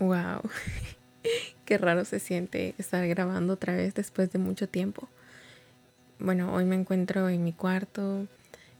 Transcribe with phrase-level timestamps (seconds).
[0.00, 0.42] Wow,
[1.64, 5.08] qué raro se siente estar grabando otra vez después de mucho tiempo.
[6.20, 8.28] Bueno, hoy me encuentro en mi cuarto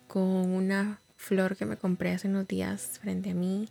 [0.06, 3.68] con una flor que me compré hace unos días frente a mí,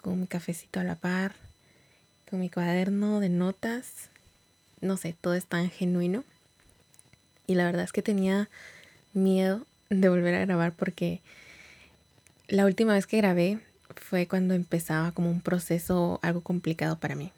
[0.00, 1.34] con mi cafecito a la par,
[2.30, 4.08] con mi cuaderno de notas.
[4.80, 6.24] No sé, todo es tan genuino.
[7.46, 8.48] Y la verdad es que tenía
[9.12, 11.20] miedo de volver a grabar porque
[12.48, 13.58] la última vez que grabé
[13.96, 17.30] fue cuando empezaba como un proceso algo complicado para mí.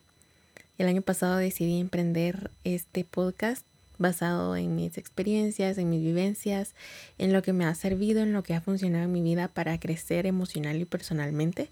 [0.79, 3.65] El año pasado decidí emprender este podcast
[3.99, 6.75] basado en mis experiencias, en mis vivencias,
[7.19, 9.79] en lo que me ha servido, en lo que ha funcionado en mi vida para
[9.79, 11.69] crecer emocional y personalmente.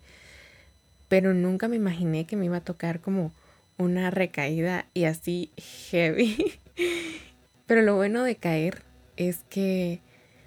[1.09, 3.33] Pero nunca me imaginé que me iba a tocar como
[3.77, 5.51] una recaída y así
[5.91, 6.53] heavy.
[7.67, 8.83] Pero lo bueno de caer
[9.17, 10.01] es que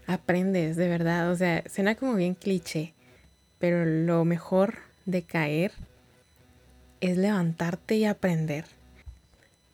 [0.08, 1.32] aprendes de verdad.
[1.32, 2.94] O sea, suena como bien cliché,
[3.60, 5.72] pero lo mejor de caer
[7.02, 8.66] es levantarte y aprender.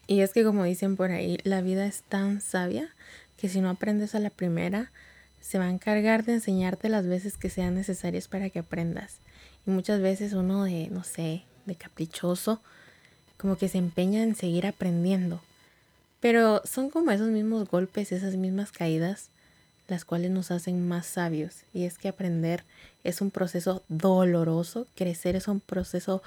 [0.07, 2.89] Y es que como dicen por ahí, la vida es tan sabia
[3.37, 4.91] que si no aprendes a la primera,
[5.39, 9.17] se va a encargar de enseñarte las veces que sean necesarias para que aprendas.
[9.65, 12.61] Y muchas veces uno de, no sé, de caprichoso,
[13.37, 15.41] como que se empeña en seguir aprendiendo.
[16.19, 19.30] Pero son como esos mismos golpes, esas mismas caídas,
[19.91, 21.63] las cuales nos hacen más sabios.
[21.73, 22.63] Y es que aprender
[23.03, 26.23] es un proceso doloroso, crecer es un proceso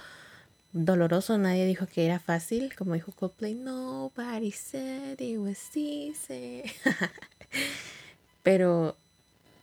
[0.72, 1.38] doloroso.
[1.38, 6.62] Nadie dijo que era fácil, como dijo Coldplay, nobody said it was easy.
[8.42, 8.96] Pero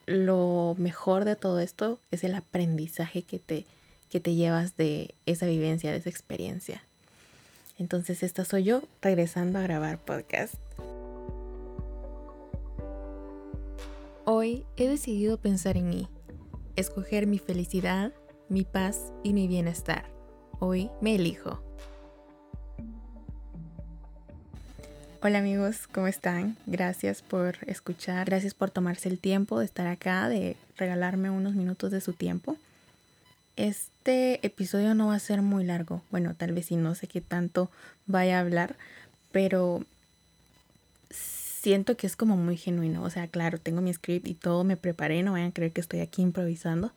[0.07, 3.65] lo mejor de todo esto es el aprendizaje que te,
[4.09, 6.81] que te llevas de esa vivencia, de esa experiencia.
[7.77, 10.55] Entonces esta soy yo regresando a grabar podcast.
[14.23, 16.07] Hoy he decidido pensar en mí,
[16.75, 18.13] escoger mi felicidad,
[18.49, 20.05] mi paz y mi bienestar.
[20.59, 21.59] Hoy me elijo.
[25.23, 26.55] Hola amigos, ¿cómo están?
[26.67, 31.89] Gracias por escuchar, gracias por tomarse el tiempo de estar acá, de regalarme unos minutos
[31.89, 32.57] de su tiempo.
[33.55, 37.21] Este episodio no va a ser muy largo, bueno, tal vez si no sé qué
[37.21, 37.71] tanto
[38.05, 38.75] vaya a hablar,
[39.31, 39.83] pero
[41.61, 43.03] siento que es como muy genuino.
[43.03, 45.81] O sea, claro, tengo mi script y todo me preparé, no vayan a creer que
[45.81, 46.91] estoy aquí improvisando.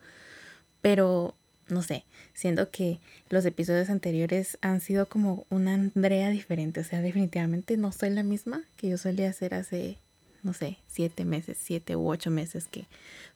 [0.81, 1.35] Pero,
[1.67, 2.03] no sé,
[2.33, 2.99] siento que
[3.29, 6.79] los episodios anteriores han sido como una Andrea diferente.
[6.79, 9.99] O sea, definitivamente no soy la misma que yo solía hacer hace,
[10.41, 12.87] no sé, siete meses, siete u ocho meses, que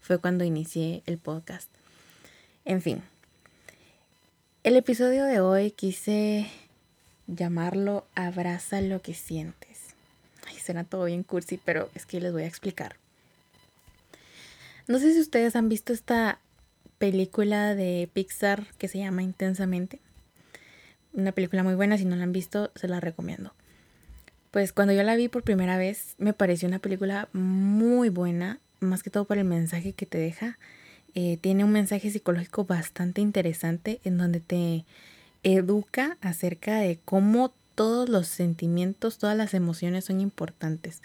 [0.01, 1.69] fue cuando inicié el podcast.
[2.65, 3.03] En fin,
[4.63, 6.47] el episodio de hoy quise
[7.27, 9.68] llamarlo Abraza lo que sientes
[10.69, 12.95] suena todo bien cursi, pero es que les voy a explicar.
[14.87, 16.37] No sé si ustedes han visto esta
[16.99, 19.99] película de Pixar que se llama Intensamente.
[21.11, 23.51] Una película muy buena, si no la han visto, se la recomiendo.
[24.51, 29.01] Pues cuando yo la vi por primera vez, me pareció una película muy buena, más
[29.01, 30.59] que todo por el mensaje que te deja.
[31.15, 34.85] Eh, tiene un mensaje psicológico bastante interesante en donde te
[35.41, 41.01] educa acerca de cómo todos los sentimientos, todas las emociones son importantes.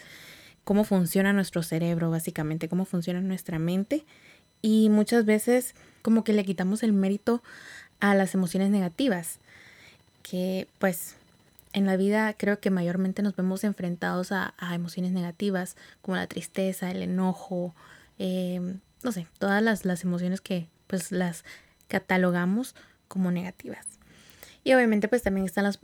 [0.64, 4.04] Cómo funciona nuestro cerebro, básicamente, cómo funciona nuestra mente.
[4.60, 7.44] Y muchas veces como que le quitamos el mérito
[8.00, 9.38] a las emociones negativas,
[10.24, 11.14] que pues
[11.74, 16.90] en la vida creo que mayormente nos vemos enfrentados a, emociones negativas, como la tristeza,
[16.90, 17.72] el enojo,
[18.18, 21.44] em, no sé, todas las, las emociones que pues las
[21.86, 22.74] catalogamos
[23.06, 23.86] como negativas.
[24.64, 25.78] Y obviamente pues también están las,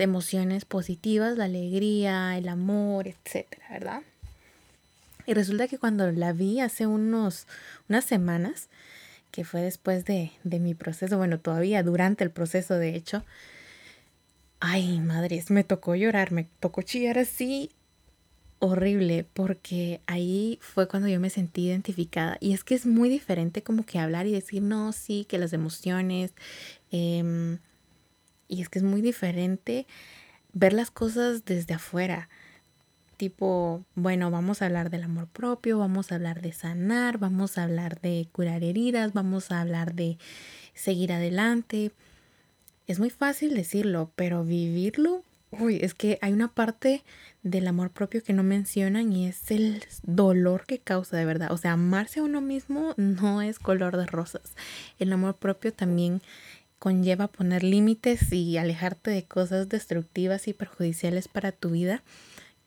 [0.00, 4.02] emociones positivas, la alegría, el amor, etcétera, ¿verdad?
[5.26, 7.46] Y resulta que cuando la vi hace unos,
[7.88, 8.68] unas semanas,
[9.30, 13.24] que fue después de, de mi proceso, bueno, todavía durante el proceso de hecho,
[14.60, 17.70] ay, madres, me tocó llorar, me tocó chillar así
[18.60, 23.62] horrible porque ahí fue cuando yo me sentí identificada y es que es muy diferente
[23.62, 26.32] como que hablar y decir no sí que las emociones
[26.90, 27.58] eh,
[28.48, 29.86] y es que es muy diferente
[30.52, 32.28] ver las cosas desde afuera.
[33.16, 37.64] Tipo, bueno, vamos a hablar del amor propio, vamos a hablar de sanar, vamos a
[37.64, 40.18] hablar de curar heridas, vamos a hablar de
[40.74, 41.90] seguir adelante.
[42.86, 47.02] Es muy fácil decirlo, pero vivirlo, uy, es que hay una parte
[47.42, 51.52] del amor propio que no mencionan y es el dolor que causa de verdad.
[51.52, 54.54] O sea, amarse a uno mismo no es color de rosas.
[54.98, 56.22] El amor propio también
[56.78, 62.02] conlleva poner límites y alejarte de cosas destructivas y perjudiciales para tu vida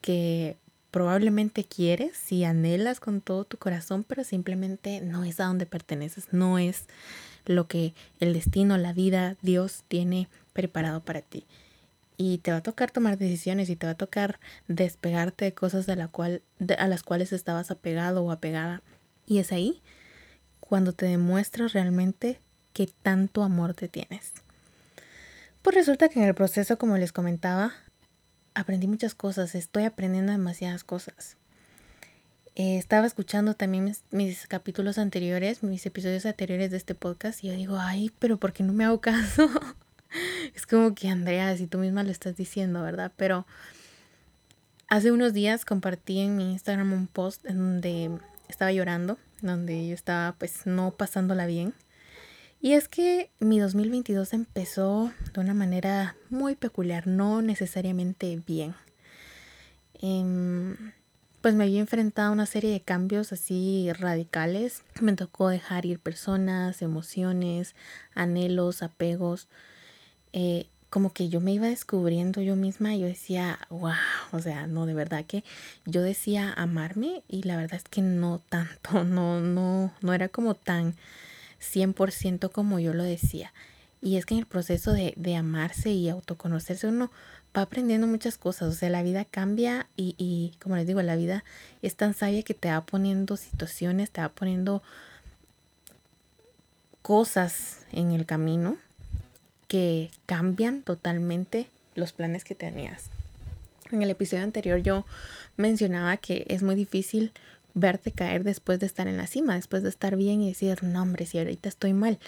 [0.02, 0.58] que
[0.92, 6.28] probablemente quieres y anhelas con todo tu corazón, pero simplemente no es a donde perteneces,
[6.31, 6.86] no es
[7.46, 11.46] lo que el destino, la vida, Dios tiene preparado para ti.
[12.18, 15.86] Y te va a tocar tomar decisiones y te va a tocar despegarte de cosas
[15.86, 16.42] de la cual,
[16.78, 18.84] a las cuales estabas apegado o apegada.
[19.25, 19.81] Y es ahí
[20.60, 22.40] cuando te demuestras realmente
[22.73, 24.33] qué tanto amor te tienes.
[25.62, 27.73] Pues resulta que en el proceso, como les comentaba,
[28.53, 31.38] aprendí muchas cosas, estoy aprendiendo demasiadas cosas.
[32.56, 37.53] Eh, estaba escuchando también mis, capítulos anteriores, mis episodios anteriores de este podcast y yo
[37.53, 39.50] digo, ay, pero ¿por qué no me hago caso?
[40.56, 43.13] es como que Andrea, si tú misma lo estás diciendo, ¿verdad?
[43.15, 43.45] Pero
[44.89, 48.12] hace unos días compartí en mi Instagram un post en donde
[48.50, 51.73] estaba llorando, donde yo estaba pues no pasándola bien.
[52.62, 58.75] Y es que mi 2022 empezó de una manera muy peculiar, no necesariamente bien.
[60.00, 60.75] Em,
[61.42, 64.84] pues me había enfrentado a una serie de cambios así radicales.
[65.02, 67.74] Me tocó dejar ir personas, emociones,
[68.13, 69.48] anhelos, apegos.
[70.31, 73.94] Eh, como que yo me iba descubriendo yo misma y yo decía, wow,
[74.34, 75.44] o sea, no, de verdad que
[75.86, 80.54] yo decía amarme y la verdad es que no tanto, no, no, no era como
[80.54, 80.96] tan
[81.62, 83.54] 100% como yo lo decía.
[84.02, 87.12] Y es que en el proceso de, de amarse y autoconocerse uno
[87.56, 88.69] va aprendiendo muchas cosas.
[88.69, 91.44] O sea, la vida cambia y, y, como les digo, la vida
[91.81, 94.81] es tan sabia que te va poniendo situaciones, te va poniendo
[97.02, 98.78] cosas en el camino
[99.68, 103.10] que cambian totalmente los planes que tenías.
[103.92, 105.06] En el episodio anterior yo
[105.57, 107.34] mencionaba que es muy difícil
[107.73, 111.01] verte caer después de estar en la cima, después de estar bien y decir, no
[111.01, 112.19] hombre, si ahorita estoy mal.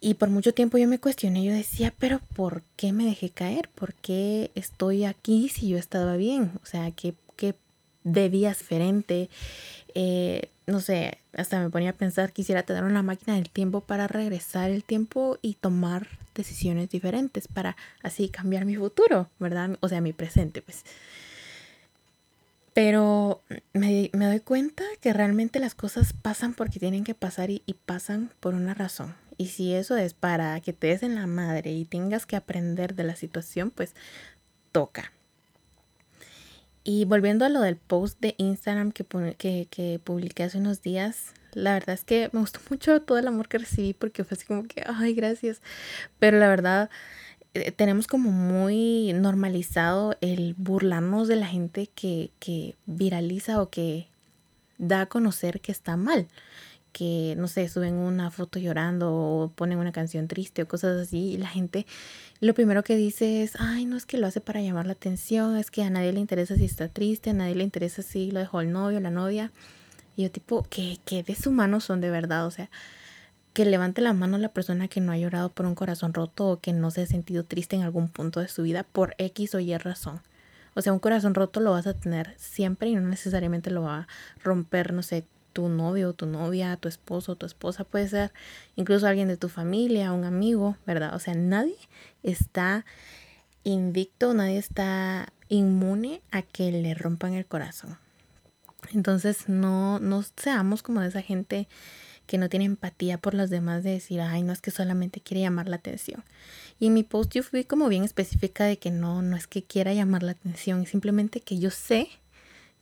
[0.00, 3.68] Y por mucho tiempo yo me cuestioné, yo decía, pero ¿por qué me dejé caer?
[3.74, 6.52] ¿Por qué estoy aquí si yo estaba bien?
[6.62, 7.56] O sea, ¿qué, qué
[8.04, 9.28] debía diferente?
[9.94, 14.06] Eh, no sé, hasta me ponía a pensar, quisiera tener una máquina del tiempo para
[14.06, 19.78] regresar el tiempo y tomar decisiones diferentes para así cambiar mi futuro, ¿verdad?
[19.80, 20.84] O sea, mi presente, pues.
[22.74, 23.42] Pero
[23.72, 28.54] me, doy cuenta que realmente las cosas pasan porque tienen que pasar y, pasan por
[28.54, 29.14] una razón.
[29.36, 32.94] Y si eso es para que te des en la madre y tengas que aprender
[32.94, 33.94] de la situación, pues
[34.72, 35.12] toca.
[36.84, 39.04] Y volviendo a lo del post de Instagram que,
[39.36, 43.28] que, que, publiqué hace unos días, la verdad es que me gustó mucho todo el
[43.28, 45.60] amor que recibí porque fue así como que, ay, gracias.
[46.18, 46.90] Pero la verdad,
[47.58, 54.08] eh, tenemos como muy normalizado el burlarnos de la gente que, que viraliza o que
[54.78, 56.28] da a conocer que está mal
[56.92, 61.32] que, no sé, suben una foto llorando o ponen una canción triste o cosas así,
[61.32, 61.86] y la gente
[62.40, 65.56] lo primero que dice es, ay, no es que lo hace para llamar la atención,
[65.56, 68.40] es que a nadie le interesa si está triste, a nadie le interesa si lo
[68.40, 69.52] dejó el novio o la novia.
[70.16, 72.46] Y yo tipo, ¿qué, qué deshumanos son de verdad?
[72.46, 72.70] O sea,
[73.58, 76.60] que levante la mano la persona que no ha llorado por un corazón roto o
[76.60, 79.58] que no se ha sentido triste en algún punto de su vida por X o
[79.58, 80.20] Y razón.
[80.74, 83.96] O sea, un corazón roto lo vas a tener siempre y no necesariamente lo va
[83.96, 84.08] a
[84.44, 88.32] romper, no sé, tu novio, tu novia, tu esposo, tu esposa, puede ser
[88.76, 91.16] incluso alguien de tu familia, un amigo, ¿verdad?
[91.16, 91.74] O sea, nadie
[92.22, 92.84] está
[93.64, 97.98] invicto, nadie está inmune a que le rompan el corazón.
[98.94, 101.66] Entonces, no, no seamos como de esa gente
[102.28, 105.40] que no tiene empatía por los demás de decir, ay, no es que solamente quiere
[105.40, 106.22] llamar la atención.
[106.78, 109.64] Y en mi post yo fui como bien específica de que no, no es que
[109.64, 112.08] quiera llamar la atención, simplemente que yo sé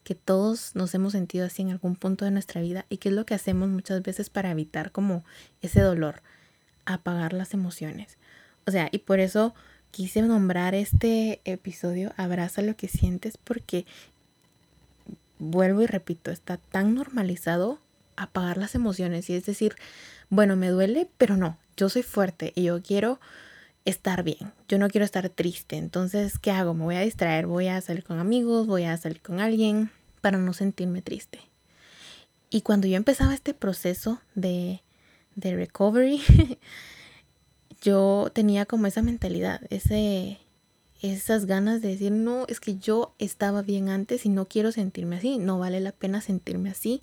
[0.03, 3.15] que todos nos hemos sentido así en algún punto de nuestra vida y que es
[3.15, 5.25] lo que hacemos muchas veces para evitar como
[5.63, 6.23] ese dolor,
[6.85, 8.19] apagar las emociones.
[8.67, 9.55] O sea, y por eso
[9.93, 13.87] quise nombrar este episodio Abraza lo que sientes porque
[15.39, 17.79] vuelvo y repito, está tan normalizado
[18.17, 19.77] apagar las emociones y es decir,
[20.29, 23.21] bueno, me duele, pero no, yo soy fuerte y yo quiero
[23.85, 26.75] estar bien, yo no quiero estar triste, entonces, ¿qué hago?
[26.75, 30.39] Me voy a distraer, voy a salir con amigos, voy a salir con alguien para
[30.39, 31.41] no sentirme triste.
[32.51, 34.83] Y cuando yo empezaba este proceso de,
[35.37, 36.21] de recovery,
[37.83, 40.39] yo tenía como esa mentalidad, ese,
[41.03, 45.17] esas ganas de decir, no, es que yo estaba bien antes y no quiero sentirme
[45.17, 47.03] así, no vale la pena sentirme así,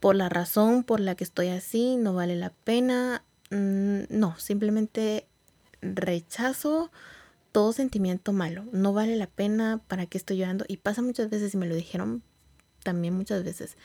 [0.00, 3.24] por la razón por la que estoy así, no vale la pena.
[3.50, 5.26] Mm, no, simplemente
[5.80, 6.90] rechazo
[7.52, 8.64] todo sentimiento malo.
[8.72, 10.64] No vale la pena para qué estoy llorando.
[10.68, 12.22] Y pasa muchas veces, y me lo dijeron
[12.82, 13.76] también muchas veces.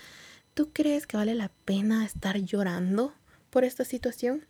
[0.53, 3.13] ¿Tú crees que vale la pena estar llorando
[3.49, 4.45] por esta situación?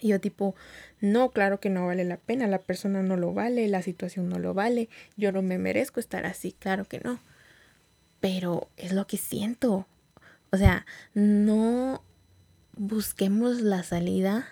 [0.00, 0.54] Y yo tipo,
[1.00, 4.38] no, claro que no vale la pena, la persona no lo vale, la situación no
[4.38, 7.20] lo vale, yo no me merezco estar así, claro que no.
[8.20, 9.86] Pero es lo que siento,
[10.52, 12.04] o sea, no
[12.76, 14.46] busquemos la salida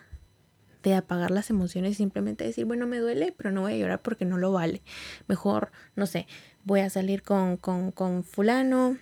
[0.83, 4.25] de apagar las emociones, simplemente decir, bueno, me duele, pero no voy a llorar porque
[4.25, 4.81] no lo vale.
[5.29, 6.27] Mejor, no sé,
[6.65, 8.97] voy a salir con, con, con fulano,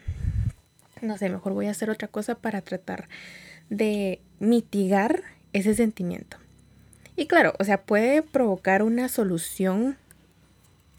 [1.00, 3.08] no sé, mejor voy a hacer otra cosa para tratar
[3.70, 6.36] de mitigar ese sentimiento.
[7.14, 9.96] Y claro, o sea, puede provocar una solución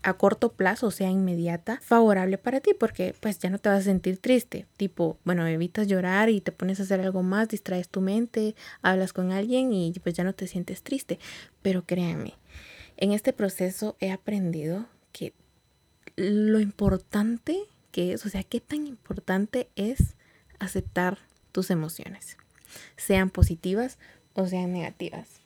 [0.01, 3.83] a corto plazo, sea, inmediata, favorable para ti, porque pues ya no te vas a
[3.83, 4.65] sentir triste.
[4.77, 9.13] Tipo, bueno, evitas llorar y te pones a hacer algo más, distraes tu mente, hablas
[9.13, 11.19] con alguien y pues ya no te sientes triste.
[11.61, 12.33] Pero créanme,
[12.97, 15.33] en este proceso he aprendido que
[16.15, 17.59] lo importante
[17.91, 20.15] que es, o sea, qué tan importante es
[20.59, 21.17] aceptar
[21.51, 22.37] tus emociones,
[22.97, 23.97] sean positivas
[24.33, 25.38] o sean negativas.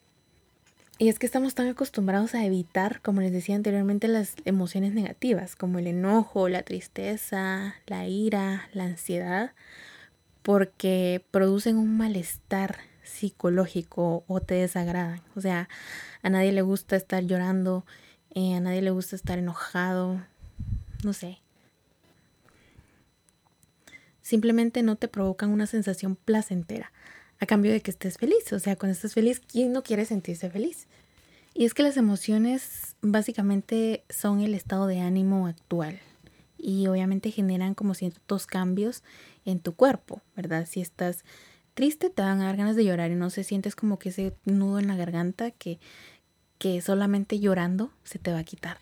[1.00, 5.56] Y es que estamos tan acostumbrados a evitar, como les decía anteriormente, las emociones negativas,
[5.56, 9.54] como el enojo, la tristeza, la ira, la ansiedad,
[10.44, 15.22] porque producen un malestar psicológico o te desagradan.
[15.36, 15.68] O sea,
[16.22, 17.86] a nadie le gusta estar llorando,
[18.36, 20.22] eh, a nadie le gusta estar enojado,
[21.04, 21.40] no sé.
[24.22, 26.92] Simplemente no te provocan una sensación placentera
[27.44, 28.52] a cambio de que estés feliz.
[28.52, 30.88] O sea, cuando estás feliz, ¿quién no quiere sentirse feliz?
[31.54, 36.00] Y es que las emociones básicamente son el estado de ánimo actual
[36.58, 39.04] y obviamente generan como ciertos cambios
[39.46, 40.66] en tu cuerpo, ¿verdad?
[40.68, 41.24] Si estás
[41.74, 44.34] triste te van a dar ganas de llorar y no se sientes como que ese
[44.46, 45.80] nudo en la garganta que,
[46.58, 48.78] que solamente llorando se te va a quitar.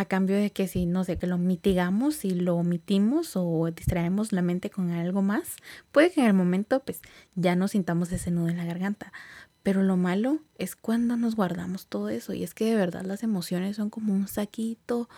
[0.00, 4.32] A cambio de que si, no sé, que lo mitigamos y lo omitimos o distraemos
[4.32, 5.56] la mente con algo más,
[5.92, 7.02] puede que en el momento pues
[7.34, 9.12] ya no sintamos ese nudo en la garganta.
[9.62, 12.32] Pero lo malo es cuando nos guardamos todo eso.
[12.32, 15.10] Y es que de verdad las emociones son como un saquito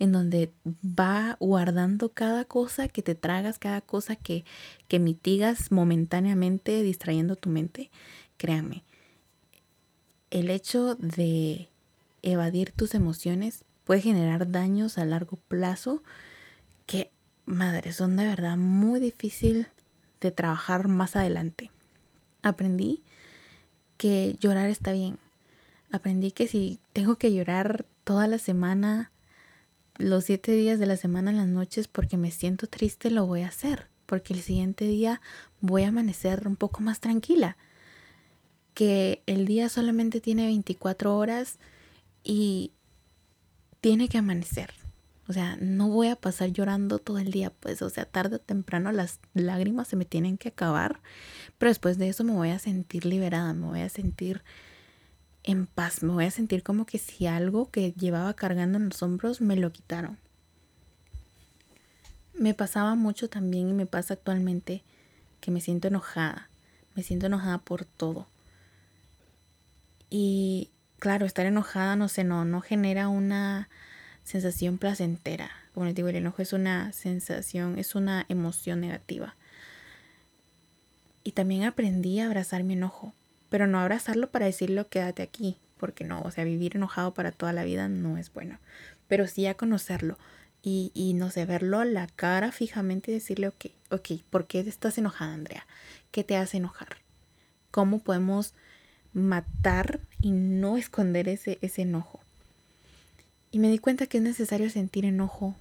[0.00, 4.44] en donde va guardando cada cosa que te tragas, cada cosa que,
[4.88, 7.92] que mitigas momentáneamente distrayendo tu mente.
[8.36, 8.82] Créame,
[10.30, 11.68] el hecho de
[12.22, 16.02] evadir tus emociones puede generar daños a largo plazo
[16.86, 17.12] que,
[17.44, 19.68] madre, son de verdad muy difícil
[20.20, 21.70] de trabajar más adelante.
[22.42, 23.02] Aprendí
[23.96, 25.18] que llorar está bien.
[25.92, 29.12] Aprendí que si tengo que llorar toda la semana,
[29.96, 33.42] los siete días de la semana en las noches porque me siento triste, lo voy
[33.42, 33.88] a hacer.
[34.06, 35.20] Porque el siguiente día
[35.60, 37.56] voy a amanecer un poco más tranquila.
[38.74, 41.58] Que el día solamente tiene 24 horas
[42.22, 42.72] y
[43.84, 44.72] tiene que amanecer.
[45.28, 48.38] O sea, no voy a pasar llorando todo el día, pues, o sea, tarde o
[48.38, 51.00] temprano las lágrimas se me tienen que acabar,
[51.58, 54.42] pero después de eso me voy a sentir liberada, me voy a sentir
[55.42, 59.02] en paz, me voy a sentir como que si algo que llevaba cargando en los
[59.02, 60.16] hombros me lo quitaron.
[62.32, 64.82] Me pasaba mucho también y me pasa actualmente
[65.42, 66.48] que me siento enojada,
[66.94, 68.28] me siento enojada por todo.
[70.08, 73.68] Y claro, estar enojada, no sé, no, no genera una
[74.24, 75.50] sensación placentera.
[75.74, 79.36] Como les digo, el enojo es una sensación, es una emoción negativa.
[81.22, 83.14] Y también aprendí a abrazar mi enojo,
[83.48, 87.52] pero no abrazarlo para decirlo quédate aquí, porque no, o sea, vivir enojado para toda
[87.52, 88.58] la vida no es bueno,
[89.08, 90.18] pero sí a conocerlo
[90.62, 94.60] y, y no sé, verlo a la cara fijamente y decirle, ok, ok, ¿por qué
[94.60, 95.66] estás enojada, Andrea?
[96.10, 96.96] ¿Qué te hace enojar?
[97.70, 98.54] ¿Cómo podemos
[99.12, 102.18] matar y no esconder ese, ese enojo?
[103.50, 105.54] Y me di cuenta que es necesario sentir enojo,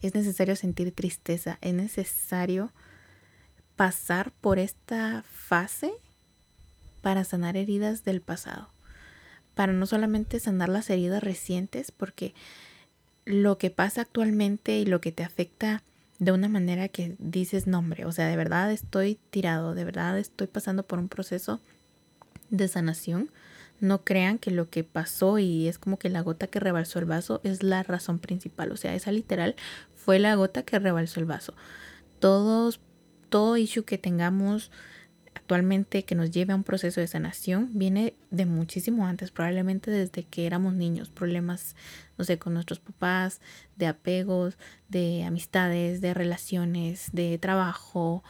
[0.00, 2.70] es necesario sentir tristeza, es necesario
[3.74, 5.92] pasar por esta fase
[7.02, 8.68] para sanar heridas del pasado,
[9.56, 12.32] para no solamente sanar las heridas recientes, porque
[13.24, 15.82] lo que pasa actualmente y lo que te afecta
[16.20, 20.46] de una manera que dices, nombre, o sea, de verdad estoy tirado, de verdad estoy
[20.46, 21.60] pasando por un proceso
[22.50, 23.30] de sanación,
[23.80, 27.04] no crean que lo que pasó y es como que la gota que rebalsó el
[27.04, 28.72] vaso es la razón principal.
[28.72, 29.56] O sea, esa literal
[29.94, 31.54] fue la gota que rebalsó el vaso.
[32.18, 32.80] Todos,
[33.28, 34.70] todo issue que tengamos
[35.34, 40.22] actualmente que nos lleve a un proceso de sanación viene de muchísimo antes, probablemente desde
[40.22, 41.76] que éramos niños, problemas,
[42.16, 43.40] no sé, con nuestros papás,
[43.76, 44.56] de apegos,
[44.88, 48.22] de amistades, de relaciones, de trabajo,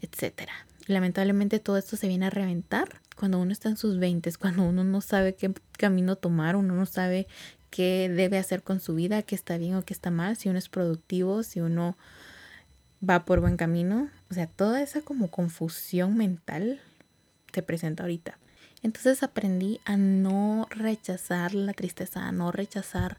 [0.00, 0.52] etcétera.
[0.86, 4.82] Lamentablemente todo esto se viene a reventar cuando uno está en sus 20, cuando uno
[4.82, 7.26] no sabe qué camino tomar, uno no sabe
[7.68, 10.58] qué debe hacer con su vida, qué está bien o qué está mal, si uno
[10.58, 11.98] es productivo, si uno
[13.06, 14.08] va por buen camino.
[14.30, 16.80] O sea, toda esa como confusión mental
[17.52, 18.38] se presenta ahorita.
[18.82, 23.18] Entonces aprendí a no rechazar la tristeza, a no rechazar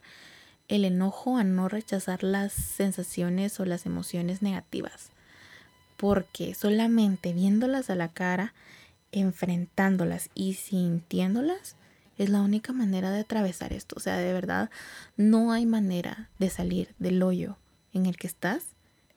[0.68, 5.12] el enojo, a no rechazar las sensaciones o las emociones negativas.
[5.96, 8.56] Porque solamente viéndolas a la cara
[9.12, 11.76] enfrentándolas y sintiéndolas
[12.18, 13.96] es la única manera de atravesar esto.
[13.98, 14.70] O sea, de verdad,
[15.18, 17.58] no hay manera de salir del hoyo
[17.94, 18.64] en el que estás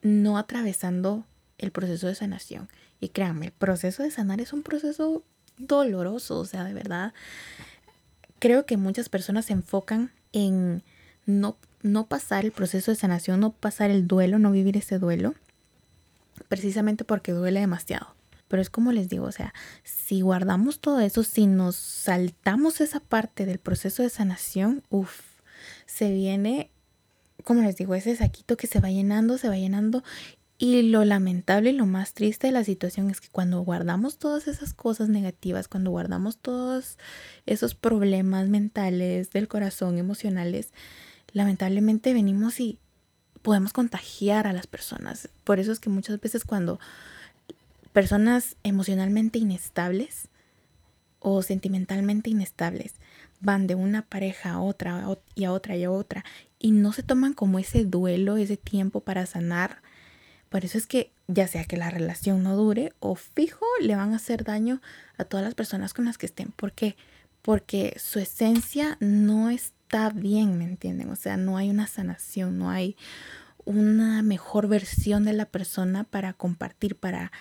[0.01, 1.25] no atravesando
[1.57, 2.69] el proceso de sanación.
[2.99, 5.23] Y créanme, el proceso de sanar es un proceso
[5.57, 7.13] doloroso, o sea, de verdad.
[8.39, 10.83] Creo que muchas personas se enfocan en
[11.25, 15.35] no, no pasar el proceso de sanación, no pasar el duelo, no vivir ese duelo,
[16.49, 18.14] precisamente porque duele demasiado.
[18.47, 22.99] Pero es como les digo, o sea, si guardamos todo eso, si nos saltamos esa
[22.99, 25.21] parte del proceso de sanación, uff,
[25.85, 26.69] se viene,
[27.43, 30.03] como les digo, ese saquito que se va llenando, se va llenando.
[30.57, 34.47] Y lo lamentable y lo más triste de la situación es que cuando guardamos todas
[34.47, 36.97] esas cosas negativas, cuando guardamos todos
[37.45, 40.71] esos problemas mentales, del corazón, emocionales,
[41.33, 42.79] lamentablemente venimos y
[43.41, 45.27] podemos contagiar a las personas.
[45.43, 46.79] Por eso es que muchas veces cuando
[47.95, 50.27] personas emocionalmente inestables
[51.19, 52.95] o sentimentalmente inestables
[53.39, 55.01] van de una pareja a otra
[55.33, 56.25] y a otra y a otra
[56.59, 59.81] y no se toman como ese duelo, ese tiempo para sanar.
[60.49, 64.11] Por eso es que ya sea que la relación no dure o fijo le van
[64.11, 64.81] a hacer daño
[65.17, 66.51] a todas las personas con las que estén.
[66.51, 66.97] ¿Por qué?
[67.41, 71.11] Porque su esencia no está bien, ¿me entienden?
[71.11, 72.97] O sea, no hay una sanación, no hay
[73.65, 77.31] una mejor versión de la persona para compartir, para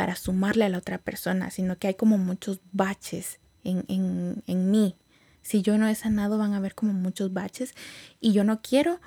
[0.00, 4.70] para sumarle a la otra persona, sino que hay como muchos baches en, en, en
[4.70, 4.96] mí.
[5.42, 7.74] Si yo no he sanado, van a haber como muchos baches
[8.18, 8.98] y yo no quiero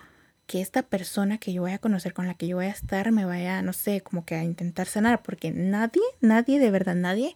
[0.46, 3.12] que esta persona que yo voy a conocer, con la que yo voy a estar,
[3.12, 7.36] me vaya, no sé, como que a intentar sanar, porque nadie, nadie, de verdad, nadie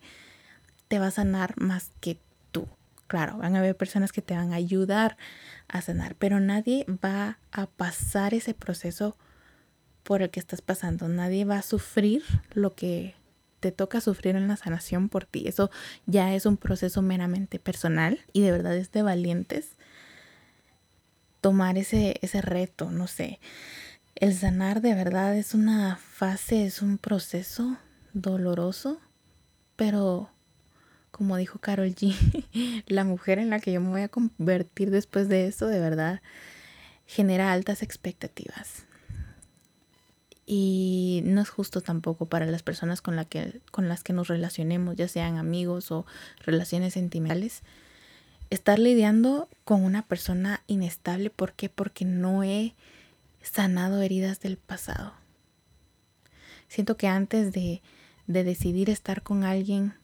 [0.88, 2.20] te va a sanar más que
[2.52, 2.68] tú.
[3.08, 5.18] Claro, van a haber personas que te van a ayudar
[5.68, 9.18] a sanar, pero nadie va a pasar ese proceso
[10.04, 11.08] por el que estás pasando.
[11.08, 12.22] Nadie va a sufrir
[12.54, 13.16] lo que
[13.60, 15.48] te toca sufrir en la sanación por ti.
[15.48, 15.70] Eso
[16.06, 19.78] ya es un proceso meramente personal y de verdad es de valientes
[21.42, 23.40] tomar ese, ese reto, no sé.
[24.16, 27.78] El sanar de verdad es una fase, es un proceso
[28.14, 29.00] doloroso,
[29.76, 30.32] pero
[31.12, 35.30] como dijo Carol G, la mujer en la que yo me voy a convertir después
[35.30, 36.22] de eso, de verdad,
[37.06, 38.86] genera altas expectativas.
[40.50, 44.30] Y no es justo tampoco para las personas con, la que, con las que nos
[44.30, 46.06] relacionemos, ya sean amigos o
[46.46, 47.64] relaciones sentimentales,
[48.50, 51.30] estar lidiando con una persona inestable.
[51.30, 51.68] ¿Por qué?
[51.68, 52.76] Porque no he
[53.42, 55.12] sanado heridas del pasado.
[56.70, 57.82] Siento que antes de,
[58.28, 59.96] de decidir estar con alguien,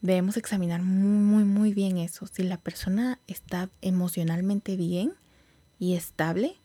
[0.00, 2.26] debemos examinar muy, muy, muy bien eso.
[2.26, 5.14] Si la persona está emocionalmente bien
[5.78, 6.56] y estable,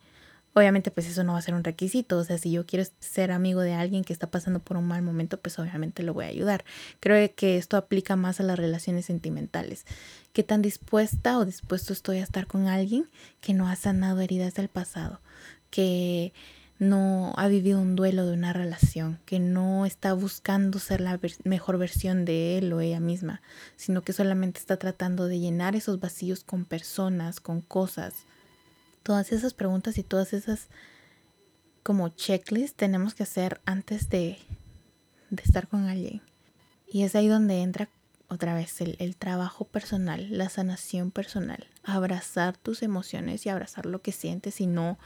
[0.57, 3.29] Obviamente pues eso no va a ser un requisito, o sea, si yo quiero ser
[3.29, 6.29] amigo de alguien que está pasando por un mal momento, pues obviamente lo voy a
[6.29, 6.65] ayudar.
[6.99, 9.85] Creo que esto aplica más a las relaciones sentimentales.
[10.33, 13.07] ¿Qué tan dispuesta o dispuesto estoy a estar con alguien
[13.39, 15.21] que no ha sanado heridas del pasado?
[15.69, 16.33] Que
[16.79, 21.77] no ha vivido un duelo de una relación, que no está buscando ser la mejor
[21.77, 23.43] versión de él o ella misma,
[23.75, 28.25] sino que solamente está tratando de llenar esos vacíos con personas, con cosas,
[29.07, 30.67] todas esas preguntas y todas esas
[31.81, 34.37] como checklists tenemos que hacer antes de,
[35.29, 36.21] de estar con alguien.
[36.91, 37.87] Y es ahí donde entra
[38.27, 44.01] otra vez el, el, trabajo personal, la sanación personal, abrazar tus emociones y abrazar lo
[44.01, 44.99] que sientes y no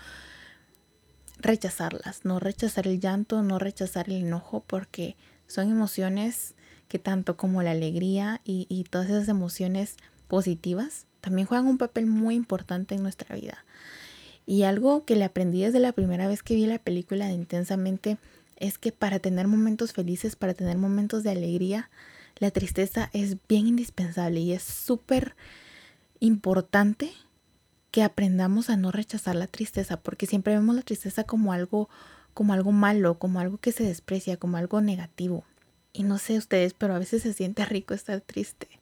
[1.38, 6.56] rechazarlas, no rechazar el llanto, no rechazar el enojo, porque son emociones
[6.88, 12.08] que tanto como la alegría y, y todas esas emociones positivas también juegan un papel
[12.08, 13.64] muy importante en nuestra vida.
[14.46, 18.18] Y algo que le aprendí desde la primera vez que vi la película de Intensamente
[18.58, 21.90] es que para tener momentos felices, para tener momentos de alegría,
[22.38, 25.36] la tristeza es bien indispensable y es súper
[26.20, 27.12] importante
[27.92, 31.90] que aprendamos a no rechazar la tristeza, porque siempre vemos la tristeza como algo
[32.34, 35.44] como algo malo, como algo que se desprecia, como algo negativo.
[35.92, 38.81] Y no sé ustedes, pero a veces se siente rico estar triste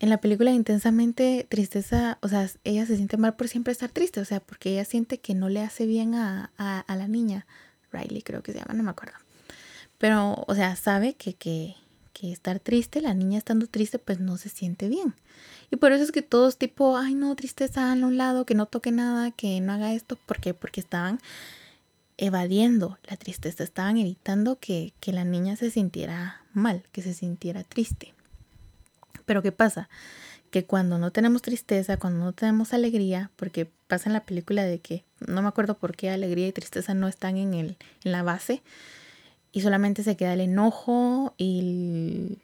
[0.00, 4.20] en la película intensamente tristeza, o sea, ella se siente mal por siempre estar triste,
[4.20, 7.46] o sea, porque ella siente que no le hace bien a, a, la niña,
[7.90, 9.16] Riley creo que se llama, no me acuerdo.
[9.98, 11.74] Pero, o sea, sabe que, que,
[12.12, 15.14] que estar triste, la niña estando triste, pues no se siente bien.
[15.70, 18.66] Y por eso es que todos tipo, ay no, tristeza a un lado, que no
[18.66, 20.54] toque nada, que no haga esto, ¿por qué?
[20.54, 21.18] Porque estaban
[22.16, 27.64] evadiendo la tristeza, estaban evitando que, que la niña se sintiera mal, que se sintiera
[27.64, 28.14] triste.
[29.24, 29.88] Pero ¿qué pasa?
[30.50, 34.80] Que cuando no tenemos tristeza, cuando no tenemos alegría, porque pasa en la película de
[34.80, 38.22] que no me acuerdo por qué alegría y tristeza no están en, el, en la
[38.22, 38.62] base
[39.52, 42.38] y solamente se queda el enojo y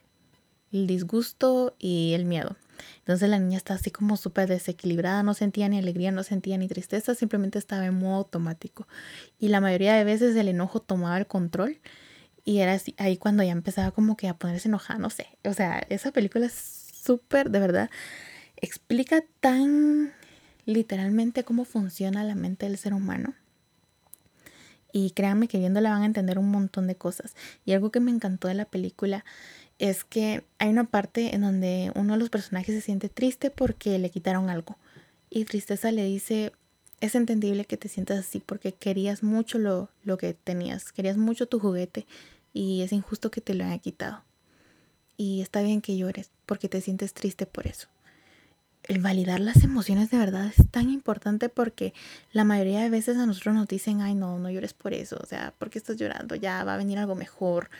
[0.72, 2.56] el disgusto y el miedo.
[2.98, 6.68] Entonces la niña está así como súper desequilibrada, no sentía ni alegría, no sentía ni
[6.68, 8.86] tristeza, simplemente estaba en modo automático.
[9.38, 11.78] Y la mayoría de veces el enojo tomaba el control
[12.44, 15.26] y era así, ahí cuando ya empezaba como que a ponerse enojada, no sé.
[15.44, 17.90] O sea, esa película es súper, de verdad,
[18.56, 20.12] explica tan
[20.66, 23.34] literalmente cómo funciona la mente del ser humano.
[24.92, 27.34] Y créanme que viéndola van a entender un montón de cosas.
[27.64, 29.24] Y algo que me encantó de la película
[29.78, 33.98] es que hay una parte en donde uno de los personajes se siente triste porque
[33.98, 34.76] le quitaron algo.
[35.30, 36.52] Y tristeza le dice,
[37.00, 41.46] es entendible que te sientas así porque querías mucho lo, lo que tenías, querías mucho
[41.46, 42.06] tu juguete
[42.54, 44.22] y es injusto que te lo haya quitado.
[45.18, 47.88] Y está bien que llores porque te sientes triste por eso.
[48.84, 51.94] El validar las emociones de verdad es tan importante porque
[52.32, 55.26] la mayoría de veces a nosotros nos dicen, ay no, no llores por eso, o
[55.26, 56.34] sea, ¿por qué estás llorando?
[56.34, 57.70] Ya va a venir algo mejor.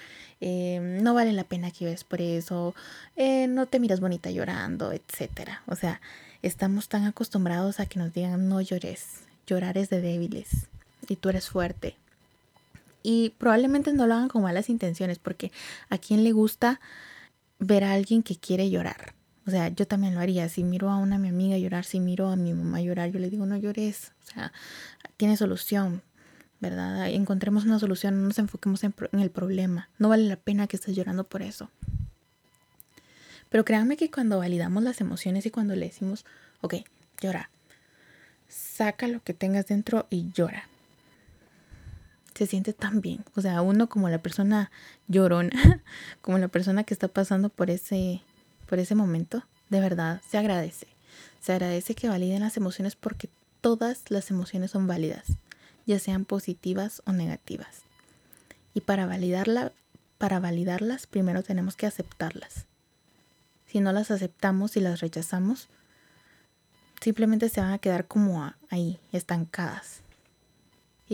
[0.41, 2.75] Eh, no vale la pena que llores por eso,
[3.17, 5.63] eh, no te miras bonita llorando, etcétera.
[5.67, 6.01] O sea,
[6.43, 10.69] estamos tan acostumbrados a que nos digan no llores, llorar es de débiles
[11.07, 11.97] y tú eres fuerte.
[13.05, 15.53] Y probablemente no lo hagan con malas intenciones, porque
[15.90, 16.81] a quien le gusta
[17.61, 19.14] ver a alguien que quiere llorar.
[19.47, 20.49] O sea, yo también lo haría.
[20.49, 23.31] Si miro a una mi amiga llorar, si miro a mi mamá llorar, yo le
[23.31, 24.12] digo, no llores.
[24.23, 24.53] O sea,
[25.17, 26.03] tiene solución.
[26.64, 27.11] ¿verdad?
[27.11, 29.90] Encontremos una solución, no nos enfoquemos en, el problema.
[29.99, 31.69] No vale la pena que estés llorando por eso.
[33.51, 36.25] Pero créanme que cuando validamos las emociones y cuando le decimos,
[36.62, 36.77] ok,
[37.21, 37.51] llora,
[38.49, 40.69] saca lo que tengas dentro y llora.
[42.35, 43.25] Se siente tan bien.
[43.37, 44.70] O sea, uno como la persona
[45.09, 45.83] llorona,
[46.20, 48.23] como la persona que está pasando por ese,
[48.68, 50.88] por ese momento, de verdad se agradece.
[51.40, 53.29] Se agradece que validen las emociones porque
[53.61, 55.37] todas las emociones son válidas
[55.87, 57.83] ya sean positivas o negativas.
[58.73, 59.73] Y para, validarla,
[60.18, 62.66] para validarlas, primero tenemos que aceptarlas.
[63.66, 65.68] Si no las aceptamos y las rechazamos,
[67.01, 70.01] simplemente se van a quedar como ahí, estancadas.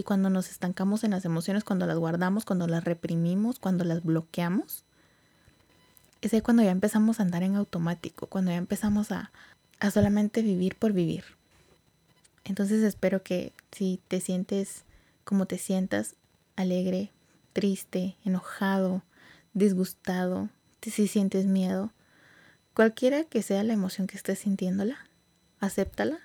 [0.00, 4.02] Y cuando nos estancamos en las emociones, cuando las guardamos, cuando las reprimimos, cuando las
[4.02, 4.86] bloqueamos,
[6.22, 9.30] es ahí cuando ya empezamos a andar en automático, cuando ya empezamos a,
[9.78, 11.24] a solamente vivir por vivir.
[12.44, 14.84] Entonces espero que si te sientes
[15.24, 16.14] como te sientas,
[16.56, 17.12] alegre,
[17.52, 19.02] triste, enojado,
[19.52, 20.48] disgustado,
[20.80, 21.92] si sientes miedo,
[22.72, 24.96] cualquiera que sea la emoción que estés sintiéndola,
[25.60, 26.20] acéptala,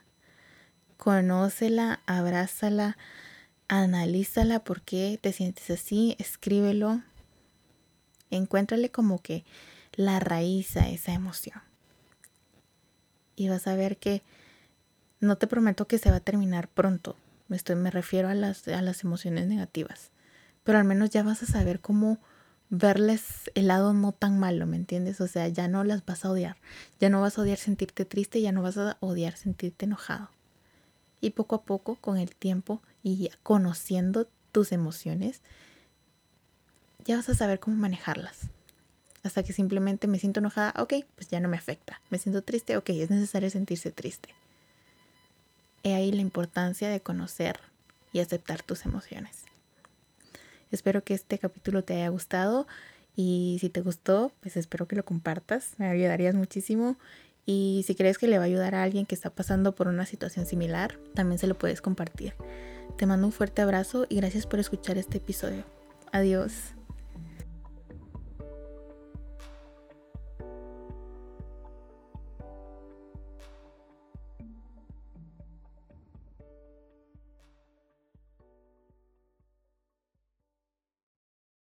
[0.95, 2.95] conócela, abrázala,
[3.67, 7.01] analízala por qué te sientes así, escríbelo,
[8.29, 9.43] encuéntrale como que
[9.93, 11.61] la raíz a esa emoción.
[13.35, 14.21] Y vas a ver que
[15.19, 17.15] no te prometo que se va a terminar pronto.
[17.49, 20.11] Estoy, me refiero a las, a las emociones negativas.
[20.63, 22.19] Pero al menos ya vas a saber cómo
[22.69, 25.21] verles el lado no tan malo, ¿me entiendes?
[25.21, 26.57] O sea, ya no las vas a odiar.
[26.99, 30.29] Ya no vas a odiar sentirte triste, ya no vas a odiar sentirte enojado.
[31.21, 35.41] Y poco a poco, con el tiempo y conociendo tus emociones,
[37.05, 38.49] ya vas a saber cómo manejarlas.
[39.21, 42.01] Hasta que simplemente me siento enojada, ok, pues ya no me afecta.
[42.09, 44.29] Me siento triste, ok, es necesario sentirse triste.
[45.83, 47.59] He ahí la importancia de conocer
[48.11, 49.43] y aceptar tus emociones.
[50.71, 52.65] Espero que este capítulo te haya gustado
[53.15, 56.97] y si te gustó, pues espero que lo compartas, me ayudarías muchísimo.
[57.45, 60.07] Y si crees que le va a ayudar a alguien que está pasando por una
[60.07, 62.33] situación similar, también se lo puedes compartir.
[62.97, 65.63] Te mando un fuerte abrazo y gracias por escuchar este episodio.
[66.11, 66.74] Adiós.